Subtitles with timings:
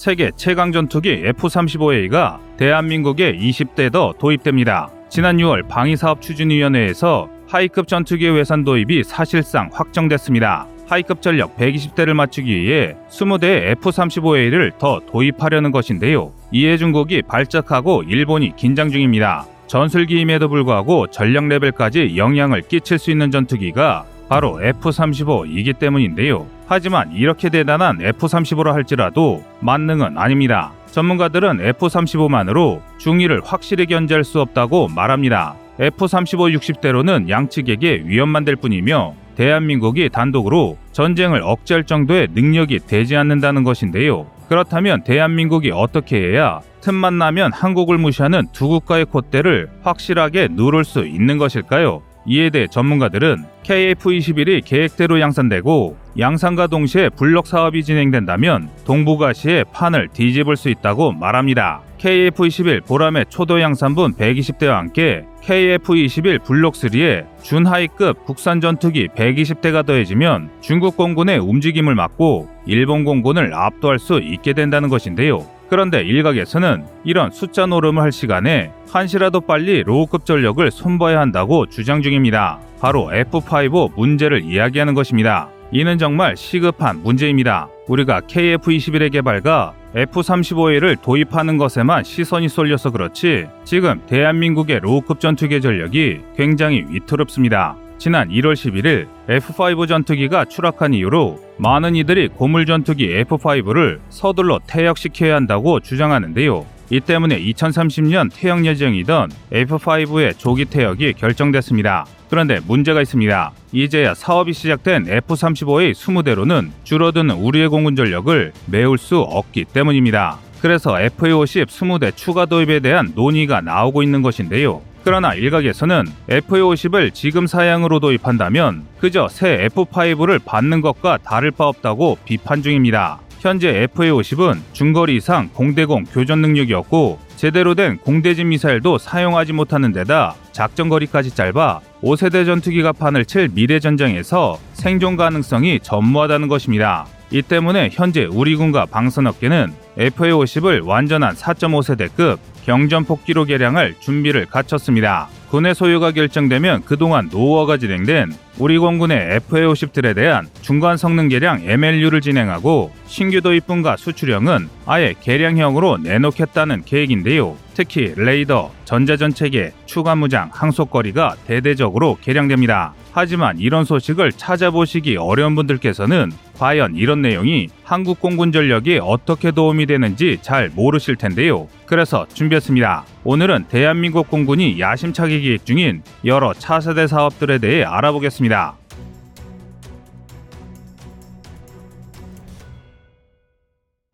[0.00, 4.88] 세계 최강 전투기 F-35A가 대한민국에 20대 더 도입됩니다.
[5.10, 10.66] 지난 6월 방위사업 추진위원회에서 하이급 전투기 외산 도입이 사실상 확정됐습니다.
[10.88, 16.32] 하이급 전력 120대를 맞추기 위해 20대의 F-35A를 더 도입하려는 것인데요.
[16.50, 19.44] 이에 중국이 발작하고 일본이 긴장 중입니다.
[19.66, 26.46] 전술기임에도 불구하고 전력 레벨까지 영향을 끼칠 수 있는 전투기가 바로 F-35이기 때문인데요.
[26.70, 30.70] 하지만 이렇게 대단한 F-35라 할지라도 만능은 아닙니다.
[30.92, 35.56] 전문가들은 F-35만으로 중위를 확실히 견제할 수 없다고 말합니다.
[35.80, 44.28] F-35 60대로는 양측에게 위험만 될 뿐이며 대한민국이 단독으로 전쟁을 억제할 정도의 능력이 되지 않는다는 것인데요.
[44.48, 51.36] 그렇다면 대한민국이 어떻게 해야 틈만 나면 한국을 무시하는 두 국가의 콧대를 확실하게 누를 수 있는
[51.36, 52.02] 것일까요?
[52.30, 60.68] 이에 대해 전문가들은 KF-21이 계획대로 양산되고 양산과 동시에 블록 사업이 진행된다면 동북아시의 판을 뒤집을 수
[60.68, 61.82] 있다고 말합니다.
[61.98, 70.96] KF-21 보람의 초도 양산분 120대와 함께 KF-21 블록 3에 준하이급 국산 전투기 120대가 더해지면 중국
[70.96, 75.44] 공군의 움직임을 막고 일본 공군을 압도할 수 있게 된다는 것인데요.
[75.70, 82.58] 그런데 일각에서는 이런 숫자 노름을 할 시간에 한시라도 빨리 low급 전력을 손봐야 한다고 주장 중입니다.
[82.80, 85.48] 바로 F5 문제를 이야기하는 것입니다.
[85.70, 87.68] 이는 정말 시급한 문제입니다.
[87.86, 96.84] 우리가 KF-21의 개발과 F-35A를 도입하는 것에만 시선이 쏠려서 그렇지 지금 대한민국의 low급 전투기 전력이 굉장히
[96.88, 97.76] 위태롭습니다.
[98.00, 105.80] 지난 1월 11일 F5 전투기가 추락한 이후로 많은 이들이 고물 전투기 F5를 서둘러 퇴역시켜야 한다고
[105.80, 106.64] 주장하는데요.
[106.88, 112.06] 이 때문에 2030년 퇴역 예정이던 F5의 조기 퇴역이 결정됐습니다.
[112.30, 113.52] 그런데 문제가 있습니다.
[113.72, 120.38] 이제야 사업이 시작된 F-35의 20대로는 줄어드는 우리의 공군 전력을 메울 수 없기 때문입니다.
[120.62, 124.80] 그래서 FA-50 20대 추가 도입에 대한 논의가 나오고 있는 것인데요.
[125.02, 132.62] 그러나 일각에서는 FA50을 지금 사양으로 도입한다면 그저 새 F5를 받는 것과 다를 바 없다고 비판
[132.62, 133.20] 중입니다.
[133.40, 140.34] 현재 FA50은 중거리 이상 공대공 교전 능력이 없고 제대로 된 공대진 미사일도 사용하지 못하는 데다
[140.52, 147.06] 작전 거리까지 짧아 5세대 전투기가 판을 칠 미래 전장에서 생존 가능성이 전무하다는 것입니다.
[147.30, 155.28] 이 때문에 현재 우리 군과 방산업계는 FA50을 완전한 4.5세대급 경전폭 기로 개량할 준비를 갖췄습니다.
[155.48, 162.92] 군의 소유가 결정되면 그동안 노후화가 진행된 우리 공군의 FA50들에 대한 중간 성능 개량 MLU를 진행하고
[163.06, 167.56] 신규 도입분과 수출형은 아예 개량형으로 내놓겠다는 계획인데요.
[167.74, 172.92] 특히 레이더, 전자전 체계, 추가 무장, 항속거리가 대대적으로 개량됩니다.
[173.12, 180.38] 하지만 이런 소식을 찾아보시기 어려운 분들께서는 과연 이런 내용이 한국 공군 전력에 어떻게 도움이 되는지
[180.42, 181.68] 잘 모르실 텐데요.
[181.86, 183.04] 그래서 준비했습니다.
[183.24, 188.76] 오늘은 대한민국 공군이 야심차게 기획 중인 여러 차세대 사업들에 대해 알아보겠습니다.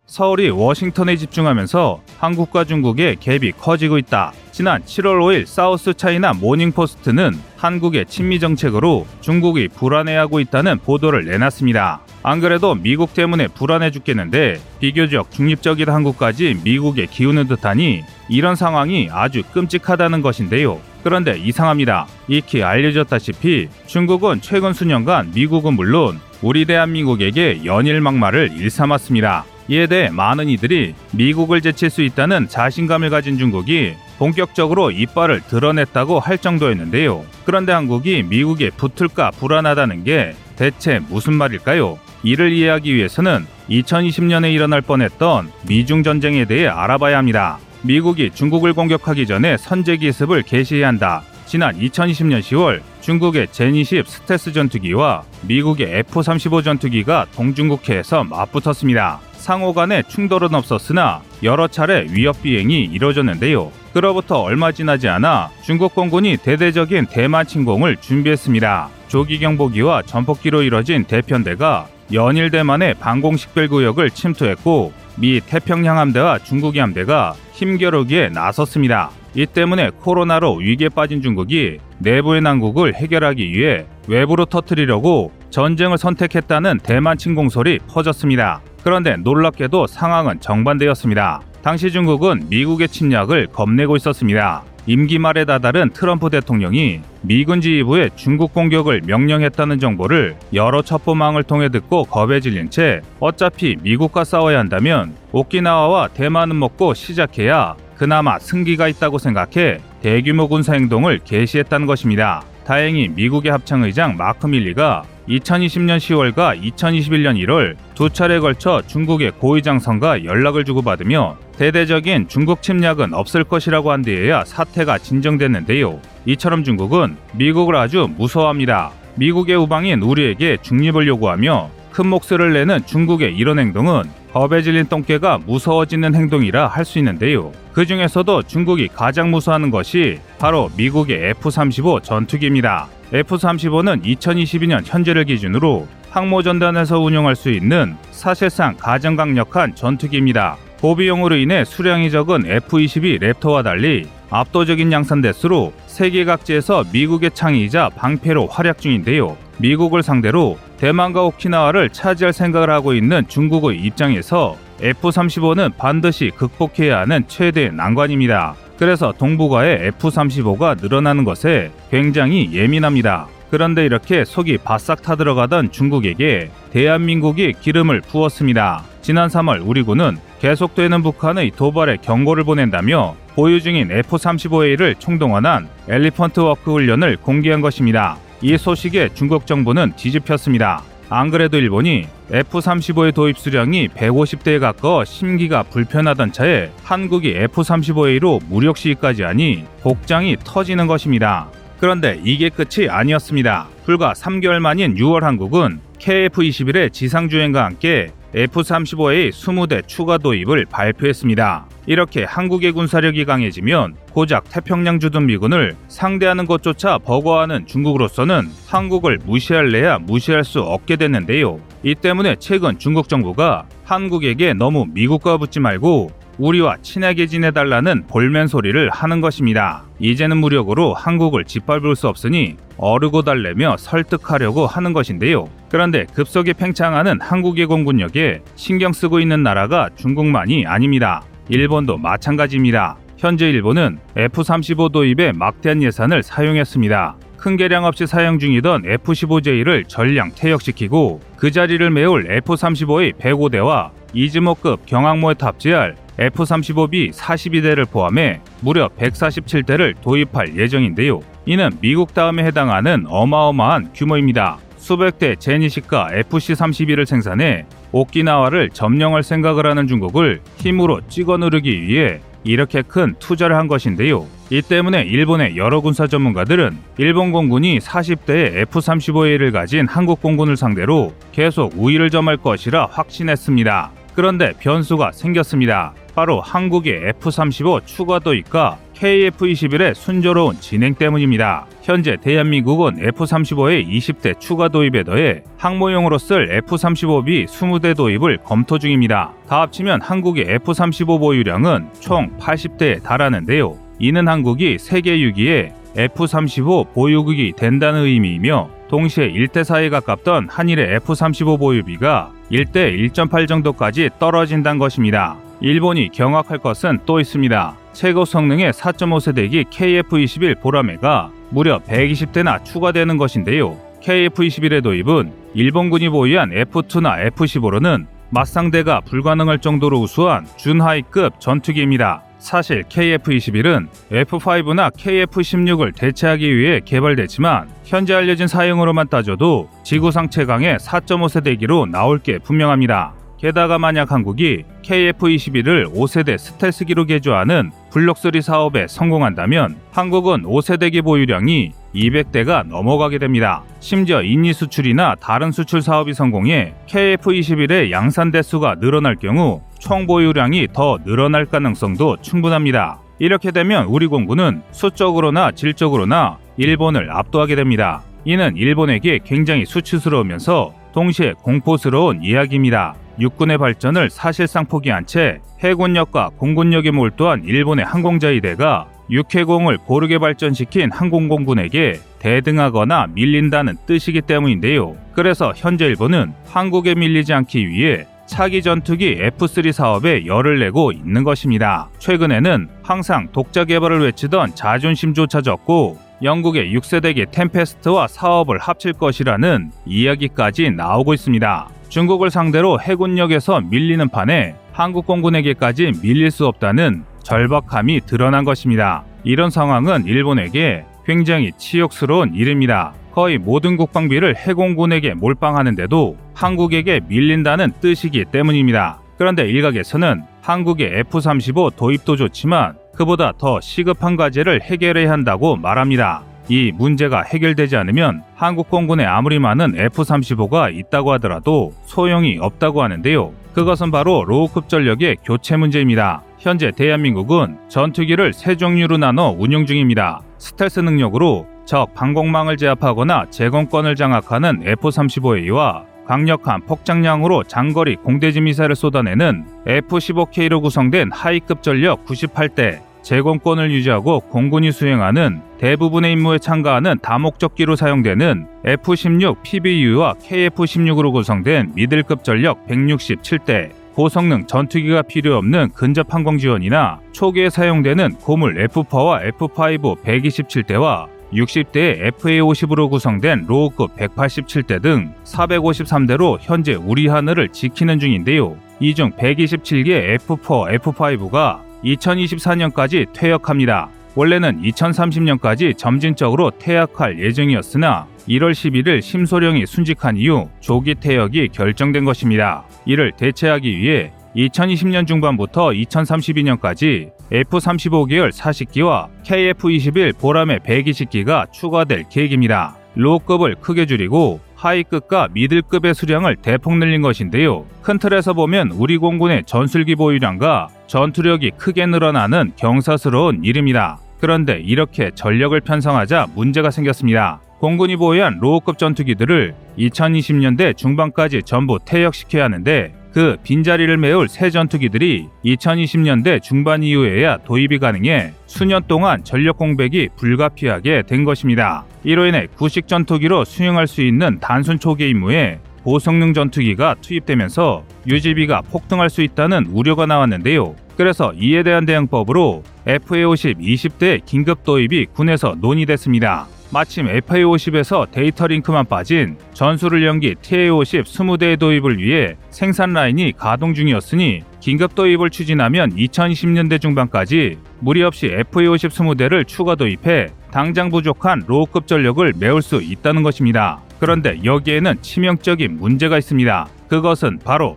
[0.07, 4.33] 서울이 워싱턴에 집중하면서 한국과 중국의 갭이 커지고 있다.
[4.53, 12.01] 지난 7월 5일 사우스 차이나 모닝포스트는 한국의 친미 정책으로 중국이 불안해하고 있다는 보도를 내놨습니다.
[12.23, 19.43] 안 그래도 미국 때문에 불안해 죽겠는데 비교적 중립적인 한국까지 미국에 기우는 듯하니 이런 상황이 아주
[19.53, 20.81] 끔찍하다는 것인데요.
[21.05, 22.07] 그런데 이상합니다.
[22.27, 29.45] 익히 알려졌다시피 중국은 최근 수년간 미국은 물론 우리 대한민국에게 연일 막말을 일삼았습니다.
[29.69, 36.39] 이에 대해 많은 이들이 미국을 제칠 수 있다는 자신감을 가진 중국이 본격적으로 이빨을 드러냈다고 할
[36.39, 37.25] 정도였는데요.
[37.45, 41.99] 그런데 한국이 미국에 붙을까 불안하다는 게 대체 무슨 말일까요?
[42.23, 47.59] 이를 이해하기 위해서는 2020년에 일어날 뻔했던 미중 전쟁에 대해 알아봐야 합니다.
[47.83, 51.23] 미국이 중국을 공격하기 전에 선제 기습을 개시해야 한다.
[51.47, 59.21] 지난 2020년 10월 중국의 제20 스텔스 전투기와 미국의 F-35 전투기가 동중국해에서 맞붙었습니다.
[59.47, 63.71] 상호 간의 충돌은 없었으나 여러 차례 위협 비행이 이뤄졌는데요.
[63.93, 68.89] 그로부터 얼마 지나지 않아 중국 공군이 대대적인 대만 침공을 준비했습니다.
[69.07, 76.81] 조기 경보기와 전폭기로 이뤄진 대편대가 연일 대만의 방공 식별 구역을 침투했고 미 태평양 함대와 중국의
[76.81, 79.11] 함대가 힘겨루기에 나섰습니다.
[79.37, 87.17] 이 때문에 코로나로 위기에 빠진 중국이 내부의 난국을 해결하기 위해 외부로 터뜨리려고 전쟁을 선택했다는 대만
[87.17, 88.61] 침공 설이 퍼졌습니다.
[88.87, 91.41] 그런데 놀랍게도 상황은 정반대였습니다.
[91.61, 94.63] 당시 중국은 미국의 침략을 겁내고 있었습니다.
[94.87, 102.05] 임기 말에 다다른 트럼프 대통령이 미군 지휘부에 중국 공격을 명령했다는 정보를 여러 첩보망을 통해 듣고
[102.05, 109.81] 겁에 질린 채 어차피 미국과 싸워야 한다면 오키나와와 대만은 먹고 시작해야 그나마 승기가 있다고 생각해
[110.01, 112.45] 대규모 군사 행동을 개시했다는 것입니다.
[112.65, 120.65] 다행히 미국의 합창의장 마크 밀리가 2020년 10월과 2021년 1월 두 차례 걸쳐 중국의 고위장성과 연락을
[120.65, 126.01] 주고받으며 대대적인 중국 침략은 없을 것이라고 한 뒤에야 사태가 진정됐는데요.
[126.27, 128.93] 이처럼 중국은 미국을 아주 무서워합니다.
[129.17, 136.15] 미국의 우방인 우리에게 중립을 요구하며 큰 목소리를 내는 중국의 이런 행동은 겁에 질린 똥개가 무서워지는
[136.15, 137.53] 행동이라 할 수 있는데요.
[137.73, 142.89] 그 중에서도 중국이 가장 무서워하는 것이 바로 미국의 F-35 전투기입니다.
[143.15, 150.59] F-35는 2022년 현재를 기준으로 항모전단에서 운용할 수 있는 사실상 가장 강력한 전투기입니다.
[150.83, 158.49] 고비용으로 인해 수량이 적은 F-22 랩터와 달리 압도적인 양산 대수로 세계 각지에서 미국의 창의이자 방패로
[158.49, 159.39] 활약 중인데요.
[159.57, 167.73] 미국을 상대로 대만과 오키나와를 차지할 생각을 하고 있는 중국의 입장에서 F-35는 반드시 극복해야 하는 최대의
[167.73, 168.55] 난관입니다.
[168.79, 173.27] 그래서 동북아의 F-35가 늘어나는 것에 굉장히 예민합니다.
[173.51, 178.83] 그런데 이렇게 속이 바싹 타들어가던 중국에게 대한민국이 기름을 부었습니다.
[179.01, 186.73] 지난 3월 우리 군은 계속되는 북한의 도발에 경고를 보낸다며 보유 중인 F-35A를 총동원한 elephant walk
[186.73, 188.17] 훈련을 공개한 것입니다.
[188.43, 190.83] 이 소식에 중국 정부는 뒤집혔습니다.
[191.09, 199.23] 안 그래도 일본이 F-35의 도입 수량이 150대에 가까워 심기가 불편하던 차에 한국이 F-35A로 무력 시위까지
[199.23, 201.49] 하니 복장이 터지는 것입니다.
[201.79, 203.69] 그런데 이게 끝이 아니었습니다.
[203.85, 211.67] 불과 3개월 만인 6월 한국은 KF-21의 지상주행과 함께 F-35A 20대 추가 도입을 발표했습니다.
[211.87, 220.43] 이렇게 한국의 군사력이 강해지면 고작 태평양 주둔 미군을 상대하는 것조차 버거워하는 중국으로서는 한국을 무시할래야 무시할
[220.43, 221.61] 수 없게 됐는데요.
[221.83, 228.89] 이 때문에 최근 중국 정부가 한국에게 너무 미국과 붙지 말고 우리와 친하게 지내달라는 볼멘 소리를
[228.89, 229.85] 하는 것입니다.
[229.99, 235.47] 이제는 무력으로 한국을 짓밟을 수 없으니 어르고 달래며 설득하려고 하는 것인데요.
[235.69, 241.23] 그런데 급속히 팽창하는 한국의 공군력에 신경 쓰고 있는 나라가 중국만이 아닙니다.
[241.51, 242.97] 일본도 마찬가지입니다.
[243.17, 247.17] 현재 일본은 F-35 도입에 막대한 예산을 사용했습니다.
[247.39, 255.35] 큰 개량 없이 사용 중이던 F-15J를 전량 퇴역시키고 그 자리를 메울 F-35의 105대와 이즈모급 경항모에
[255.35, 261.21] 탑재할 F-35B 42대를 포함해 무려 147대를 도입할 예정인데요.
[261.47, 264.59] 이는 미국 다음에 해당하는 어마어마한 규모입니다.
[264.77, 272.83] 수백 대 제니시카 FC-32를 생산해 오키나와를 점령할 생각을 하는 중국을 힘으로 찍어 누르기 위해 이렇게
[272.83, 274.27] 큰 투자를 한 것인데요.
[274.51, 281.73] 이 때문에 일본의 여러 군사 전문가들은 일본 공군이 40대의 F-35A를 가진 한국 공군을 상대로 계속
[281.77, 283.91] 우위를 점할 것이라 확신했습니다.
[284.15, 285.93] 그런데 변수가 생겼습니다.
[286.17, 291.67] 바로 한국의 F-35 추가 도입과 KF-21의 순조로운 진행 때문입니다.
[291.83, 299.35] 현재 대한민국은 F-35의 20대 추가 도입에 더해 항모용으로 쓸 F-35B 20대 도입을 검토 중입니다.
[299.47, 303.77] 다 합치면 한국의 F-35 보유량은 총 80대에 달하는데요.
[303.99, 312.33] 이는 한국이 세계 6위의 F-35 보유국이 된다는 의미이며 동시에 1대 4에 가깝던 한일의 F-35 보유비가
[312.51, 315.37] 1대 1.8 정도까지 떨어진다는 것입니다.
[315.61, 317.77] 일본이 경악할 것은 또 있습니다.
[317.93, 323.79] 최고 성능의 4.5세대기 KF-21 보라매가 무려 120대나 추가되는 것인데요.
[324.03, 332.23] KF-21의 도입은 일본군이 보유한 F2나 F-15로는 맞상대가 불가능할 정도로 우수한 준하이급 전투기입니다.
[332.39, 342.19] 사실 KF-21은 F5나 KF-16을 대체하기 위해 개발됐지만 현재 알려진 사용으로만 따져도 지구상 최강의 4.5세대기로 나올
[342.19, 343.16] 게 분명합니다.
[343.39, 353.19] 게다가 만약 한국이 KF-21을 5세대 스텔스기로 개조하는 블록3 사업에 성공한다면 한국은 5세대기 보유량이 200대가 넘어가게
[353.19, 353.63] 됩니다.
[353.81, 360.99] 심지어 인니 수출이나 다른 수출 사업이 성공해 KF-21의 양산 대수가 늘어날 경우 총 보유량이 더
[361.05, 363.01] 늘어날 가능성도 충분합니다.
[363.19, 368.03] 이렇게 되면 우리 공군은 수적으로나 질적으로나 일본을 압도하게 됩니다.
[368.25, 372.95] 이는 일본에게 굉장히 수치스러우면서 동시에 공포스러운 이야기입니다.
[373.19, 383.09] 육군의 발전을 사실상 포기한 채 해군력과 공군력에 몰두한 일본의 항공자위대가 육해공을 고르게 발전시킨 항공공군에게 대등하거나
[383.15, 384.97] 밀린다는 뜻이기 때문인데요.
[385.15, 391.89] 그래서 현재 일본은 한국에 밀리지 않기 위해 차기 전투기 F3 사업에 열을 내고 있는 것입니다.
[391.99, 401.15] 최근에는 항상 독자 개발을 외치던 자존심조차 졌고 영국의 6세대기 템페스트와 사업을 합칠 것이라는 이야기까지 나오고
[401.15, 401.69] 있습니다.
[401.89, 409.05] 중국을 상대로 해군력에서 밀리는 판에 한국 공군에게까지 밀릴 수 없다는 절박함이 드러난 것입니다.
[409.25, 412.93] 이런 상황은 일본에게 굉장히 치욕스러운 일입니다.
[413.13, 419.01] 거의 모든 국방비를 해공군에게 몰빵하는데도 한국에게 밀린다는 뜻이기 때문입니다.
[419.17, 426.23] 그런데 일각에서는 한국의 F-35 도입도 좋지만 그보다 더 시급한 과제를 해결해야 한다고 말합니다.
[426.49, 433.33] 이 문제가 해결되지 않으면 한국 공군에 아무리 많은 F-35가 있다고 하더라도 소용이 없다고 하는데요.
[433.55, 436.23] 그것은 바로 low급 전력의 교체 문제입니다.
[436.39, 440.21] 현재 대한민국은 전투기를 세 종류로 나눠 운용 중입니다.
[440.39, 450.63] 스텔스 능력으로 적 방공망을 제압하거나 제공권을 장악하는 F-35A와 강력한 폭장량으로 장거리 공대지 미사일을 쏟아내는 F-15K로
[450.63, 460.15] 구성된 high급 전력 98대, 제공권을 유지하고 공군이 수행하는 대부분의 임무에 참가하는 다목적기로 사용되는 F-16 PBU와
[460.15, 468.67] KF-16으로 구성된 미들급 전력 167대, 고성능 전투기가 필요 없는 근접 항공 지원이나 초기에 사용되는 고물
[468.67, 478.57] F4와 F5 127대와 60대의 FA50으로 구성된 로우급 187대 등 453대로 현재 우리 하늘을 지키는 중인데요.
[478.81, 483.89] 이 중 127개 F4, F5가 2024년까지 퇴역합니다.
[484.15, 492.65] 원래는 2030년까지 점진적으로 퇴역할 예정이었으나 1월 11일 심소령이 순직한 이후 조기 퇴역이 결정된 것입니다.
[492.87, 502.77] 이를 대체하기 위해 2020년 중반부터 2032년까지 F-35 계열 40기와 KF-21 보라매 120기가 추가될 계획입니다.
[502.97, 507.67] low급을 크게 줄이고 high급과 middle급의 수량을 대폭 늘린 것인데요.
[507.83, 513.99] 큰 틀에서 보면 우리 공군의 전술기 보유량과 전투력이 크게 늘어나는 경사스러운 일입니다.
[514.19, 517.41] 그런데 이렇게 전력을 편성하자 문제가 생겼습니다.
[517.59, 526.43] 공군이 보유한 low급 전투기들을 2020년대 중반까지 전부 퇴역시켜야 하는데 그 빈자리를 메울 새 전투기들이 2020년대
[526.43, 531.87] 중반 이후에야 도입이 가능해 수년 동안 전력 공백이 불가피하게 된 것입니다.
[532.05, 539.09] 이로 인해 구식 전투기로 수행할 수 있는 단순 초계 임무에 고성능 전투기가 투입되면서 유지비가 폭등할
[539.09, 540.77] 수 있다는 우려가 나왔는데요.
[540.99, 546.49] 그래서 이에 대한 대응법으로 FA50 20대 긴급 도입이 군에서 논의됐습니다.
[546.71, 554.95] 마침 FA50에서 data link만 빠진 전술훈련기 TA50 20대 도입을 위해 생산 라인이 가동 중이었으니 긴급
[554.95, 562.63] 도입을 추진하면 2020년대 중반까지 무리 없이 FA50 20대를 추가 도입해 당장 부족한 low급 전력을 메울
[562.63, 563.81] 수 있다는 것입니다.
[564.01, 566.69] 그런데 여기에는 치명적인 문제가 있습니다.
[566.89, 567.77] 그것은 바로